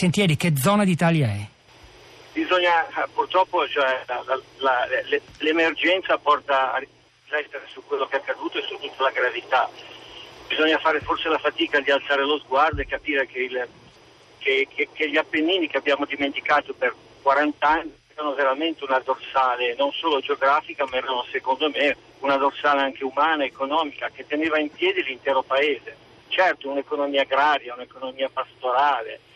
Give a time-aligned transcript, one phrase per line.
[0.00, 1.46] Sentieri, che zona d'Italia è?
[2.32, 4.88] Bisogna, purtroppo, cioè, la, la, la,
[5.40, 9.68] l'emergenza porta a riflettere su quello che è accaduto e su tutta la gravità.
[10.48, 13.68] Bisogna fare forse la fatica di alzare lo sguardo e capire che, il,
[14.38, 19.74] che, che, che gli Appennini che abbiamo dimenticato per 40 anni erano veramente una dorsale
[19.76, 24.70] non solo geografica, ma erano secondo me una dorsale anche umana, economica, che teneva in
[24.70, 25.94] piedi l'intero paese.
[26.28, 29.28] Certo, un'economia agraria, un'economia pastorale,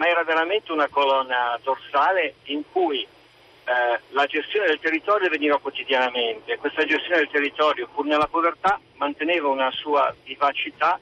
[0.00, 6.56] ma era veramente una colonna dorsale in cui eh, la gestione del territorio veniva quotidianamente.
[6.56, 10.98] Questa gestione del territorio, pur nella povertà, manteneva una sua vivacità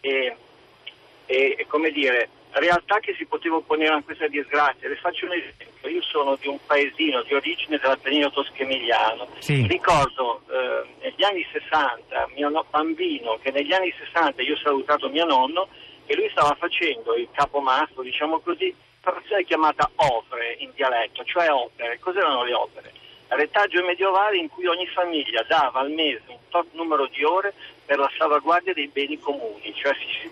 [0.00, 0.36] e,
[1.26, 4.88] e, come dire, realtà che si poteva opponere a questa disgrazia.
[4.88, 9.28] Le faccio un esempio, io sono di un paesino di origine dell'Appennino tosco-emiliano.
[9.38, 9.64] Sì.
[9.68, 15.08] Ricordo eh, negli anni 60, mio no, bambino, che negli anni 60 io ho salutato
[15.08, 15.68] mio nonno
[16.10, 22.00] e lui stava facendo il capomastro, diciamo così, operazione chiamata opere in dialetto, cioè opere.
[22.00, 22.92] Cos'erano le opere?
[23.28, 27.54] Retaggio medievale in cui ogni famiglia dava al mese un tot numero di ore
[27.86, 30.28] per la salvaguardia dei beni comuni, cioè si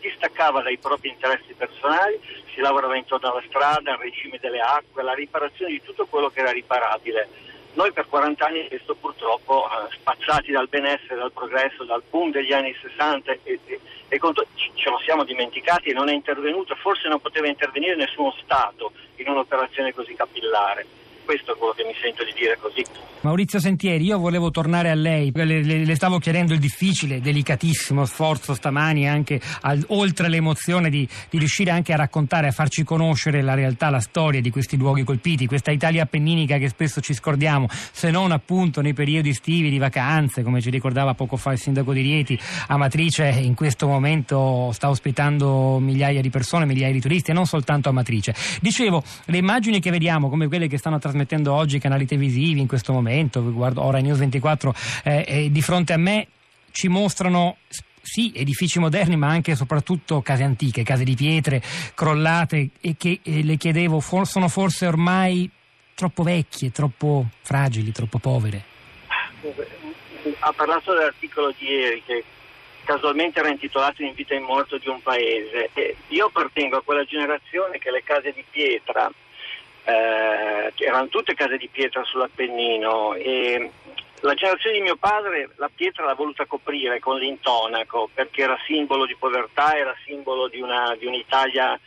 [0.00, 2.20] distaccava dai propri interessi personali,
[2.52, 6.40] si lavorava intorno alla strada, al regime delle acque, alla riparazione di tutto quello che
[6.40, 7.28] era riparabile.
[7.74, 12.52] Noi per 40 anni questo purtroppo, eh, spazzati dal benessere, dal progresso, dal boom degli
[12.52, 17.08] anni 60 e, e, e conto, ce lo siamo dimenticati e non è intervenuto, forse
[17.08, 20.86] non poteva intervenire nessuno Stato in un'operazione così capillare
[21.24, 22.84] questo è quello che mi sento di dire così.
[23.22, 28.04] Maurizio Sentieri, io volevo tornare a lei, le, le, le stavo chiedendo il difficile, delicatissimo
[28.04, 33.40] sforzo stamani, anche al, oltre l'emozione di, di, riuscire anche a raccontare, a farci conoscere
[33.40, 37.68] la realtà, la storia di questi luoghi colpiti, questa Italia appenninica che spesso ci scordiamo,
[37.70, 41.92] se non appunto nei periodi estivi di vacanze, come ci ricordava poco fa il sindaco
[41.92, 47.34] di Rieti, Amatrice in questo momento sta ospitando migliaia di persone, migliaia di turisti e
[47.34, 48.34] non soltanto Amatrice.
[48.60, 52.66] Dicevo, le immagini che vediamo, come quelle che stanno trasmettendo trasmettendo oggi canali televisivi in
[52.66, 54.74] questo momento, guardo ora News 24,
[55.04, 56.26] eh, di fronte a me
[56.70, 57.58] ci mostrano
[58.00, 61.62] sì, edifici moderni, ma anche e soprattutto case antiche, case di pietre
[61.94, 65.48] crollate e che eh, le chiedevo for- sono forse ormai
[65.94, 68.64] troppo vecchie, troppo fragili, troppo povere.
[70.38, 72.24] Ha parlato dell'articolo di ieri che
[72.84, 75.70] casualmente era intitolato In vita e in morto di un paese.
[75.74, 79.10] E io appartengo a quella generazione che le case di pietra
[79.84, 83.70] eh, erano tutte case di pietra sull'Appennino e
[84.20, 89.04] la generazione di mio padre la pietra l'ha voluta coprire con l'intonaco perché era simbolo
[89.04, 91.78] di povertà, era simbolo di, una, di un'Italia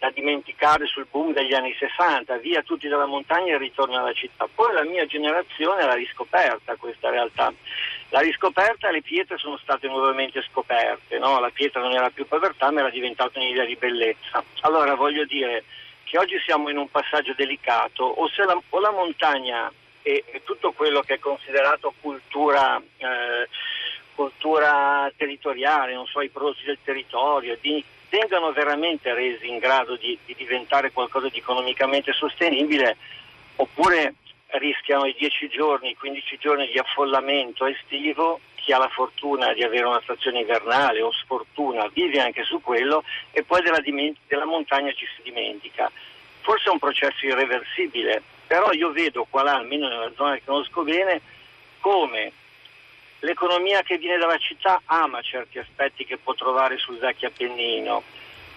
[0.00, 4.48] da dimenticare sul boom degli anni 60, via tutti dalla montagna e ritorno alla città.
[4.52, 7.52] Poi la mia generazione l'ha riscoperta questa realtà.
[8.08, 11.38] La riscoperta e le pietre sono state nuovamente scoperte, no?
[11.38, 14.42] la pietra non era più povertà ma era diventata un'idea di bellezza.
[14.60, 15.64] Allora voglio dire,
[16.10, 19.72] che oggi siamo in un passaggio delicato, o, la, o la, montagna
[20.02, 23.48] e, e, tutto quello che è considerato cultura, eh,
[24.16, 30.34] cultura territoriale, so, i prodotti del territorio, di, vengano veramente resi in grado di, di
[30.36, 32.96] diventare qualcosa di economicamente sostenibile,
[33.54, 34.14] oppure
[34.52, 39.62] rischiano i 10 giorni, i 15 giorni di affollamento estivo chi ha la fortuna di
[39.62, 43.80] avere una stazione invernale o sfortuna vive anche su quello e poi della,
[44.26, 45.90] della montagna ci si dimentica.
[46.40, 50.82] Forse è un processo irreversibile, però io vedo qua là, almeno nella zona che conosco
[50.82, 51.20] bene,
[51.80, 52.32] come
[53.20, 58.02] l'economia che viene dalla città ama certi aspetti che può trovare sul vecchio Appennino,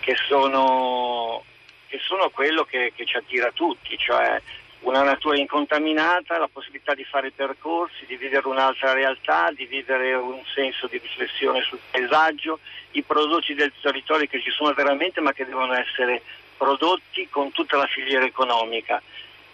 [0.00, 1.42] che sono,
[1.86, 4.40] che sono quello che, che ci attira tutti, cioè
[4.80, 10.40] una natura incontaminata, la possibilità di fare percorsi, di vivere un'altra realtà, di vivere un
[10.54, 12.60] senso di riflessione sul paesaggio,
[12.92, 16.22] i prodotti del territorio che ci sono veramente ma che devono essere
[16.56, 19.02] prodotti con tutta la filiera economica.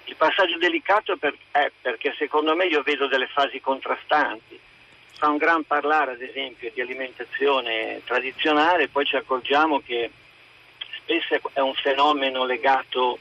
[0.05, 4.59] Il passaggio delicato è, per, è perché secondo me io vedo delle fasi contrastanti.
[5.17, 10.11] Fa un gran parlare ad esempio di alimentazione tradizionale, poi ci accorgiamo che
[10.99, 13.19] spesso è un fenomeno legato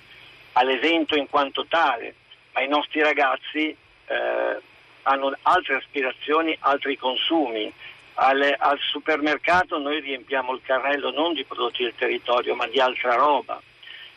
[0.54, 2.16] all'evento in quanto tale,
[2.54, 4.58] ma i nostri ragazzi eh,
[5.04, 7.72] hanno altre aspirazioni, altri consumi.
[8.16, 13.16] Al, al, supermercato noi riempiamo il carrello non di prodotti del territorio ma di altra
[13.16, 13.60] roba.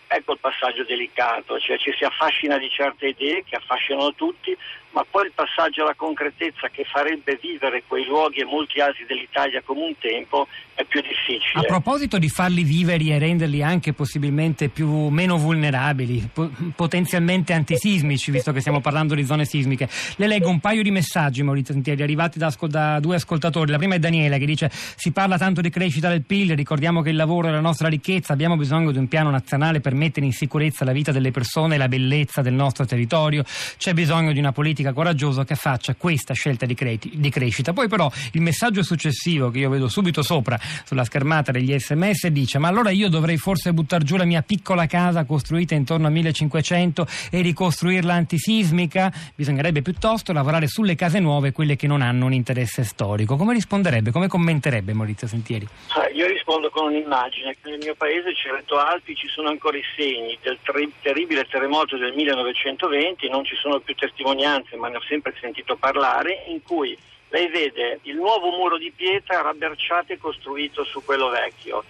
[0.08, 4.56] Ecco il passaggio delicato, cioè ci si affascina di certe idee che affascinano tutti,
[4.96, 9.60] ma poi il passaggio alla concretezza che farebbe vivere quei luoghi e molti altri dell'Italia
[9.62, 11.60] come un tempo è più difficile.
[11.60, 18.30] A proposito di farli vivere e renderli anche possibilmente più, meno vulnerabili, po- potenzialmente antisismici,
[18.30, 22.02] visto che stiamo parlando di zone sismiche, le leggo un paio di messaggi, Maurizio Sentieri,
[22.02, 23.70] arrivati da, da due ascoltatori.
[23.70, 27.10] La prima è Daniele che dice si parla tanto di crescita del PIL, ricordiamo che
[27.10, 30.32] il lavoro è la nostra ricchezza, abbiamo bisogno di un piano nazionale per mettere in
[30.32, 33.44] sicurezza la vita delle persone e la bellezza del nostro territorio,
[33.76, 37.72] c'è bisogno di una politica coraggiosa che faccia questa scelta di, cre- di crescita.
[37.72, 42.58] Poi però il messaggio successivo che io vedo subito sopra sulla schermata degli sms dice
[42.58, 47.06] ma allora io dovrei forse buttare giù la mia piccola casa costruita intorno al 1500
[47.30, 49.12] e ricostruirla antisismica?
[49.34, 53.36] Bisognerebbe piuttosto lavorare sulle case nuove, quelle che non hanno un interesse storico.
[53.36, 55.66] Come risponderebbe, come commenterebbe Maurizio Sentieri?
[55.88, 57.56] Ah, io rispondo con un'immagine.
[57.64, 62.12] Nel mio paese, Cereto Alpi, ci sono ancora i segni del ter- terribile terremoto del
[62.14, 66.96] 1920, non ci sono più testimonianze, ma ne ho sempre sentito parlare, in cui
[67.28, 71.84] lei vede il nuovo muro di pietra rabberciato e costruito su quello vecchio.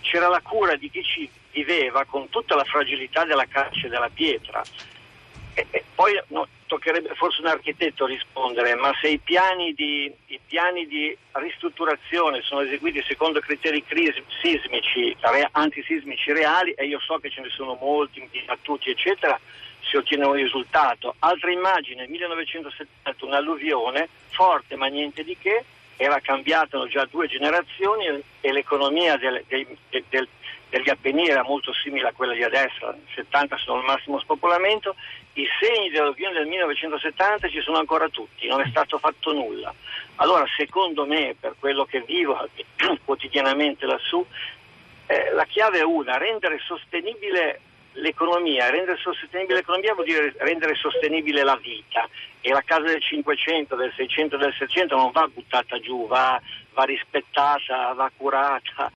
[0.00, 4.64] C'era la cura di chi ci viveva con tutta la fragilità della calce della pietra.
[5.54, 10.40] E, e poi no, toccherebbe forse un architetto rispondere, ma se i piani, di, i
[10.44, 17.18] piani di ristrutturazione sono eseguiti secondo criteri cris- sismici, re, antisismici reali, e io so
[17.18, 19.38] che ce ne sono molti, dibattuti, eccetera,
[19.88, 21.14] si ottiene un risultato.
[21.20, 25.64] Altra immagine, nel 1970 un'alluvione forte ma niente di che,
[25.96, 28.06] era cambiata già due generazioni
[28.40, 29.66] e l'economia del, del,
[30.08, 30.28] del,
[30.68, 34.96] degli Appennini era molto simile a quella di adesso, 70 sono il massimo spopolamento,
[35.34, 39.72] i segni dell'alluvione del 1970 ci sono ancora tutti, non è stato fatto nulla.
[40.16, 42.48] Allora secondo me, per quello che vivo
[43.04, 44.24] quotidianamente lassù,
[45.06, 47.60] eh, la chiave è una, rendere sostenibile
[47.94, 52.08] l'economia, rendere sostenibile l'economia vuol dire rendere sostenibile la vita.
[52.40, 56.40] E la casa del 500, del 600, del 600 non va buttata giù, va,
[56.74, 58.92] va rispettata, va curata,